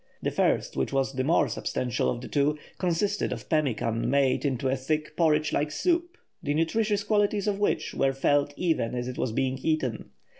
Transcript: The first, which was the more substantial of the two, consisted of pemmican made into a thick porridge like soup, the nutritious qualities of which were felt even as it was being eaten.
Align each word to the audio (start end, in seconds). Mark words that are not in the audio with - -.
The 0.23 0.31
first, 0.31 0.75
which 0.75 0.91
was 0.91 1.13
the 1.13 1.23
more 1.23 1.47
substantial 1.47 2.09
of 2.09 2.21
the 2.21 2.27
two, 2.27 2.57
consisted 2.79 3.31
of 3.31 3.47
pemmican 3.49 4.09
made 4.09 4.45
into 4.45 4.67
a 4.67 4.75
thick 4.75 5.15
porridge 5.15 5.53
like 5.53 5.69
soup, 5.69 6.17
the 6.41 6.55
nutritious 6.55 7.03
qualities 7.03 7.45
of 7.47 7.59
which 7.59 7.93
were 7.93 8.11
felt 8.11 8.51
even 8.57 8.95
as 8.95 9.07
it 9.07 9.19
was 9.19 9.31
being 9.31 9.59
eaten. 9.59 10.09